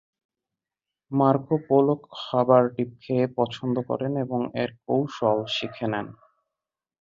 [1.11, 6.07] Marco Polo খাবারটি খেয়ে পছন্দ করেন এবং এর কৌশল শিখে নেন।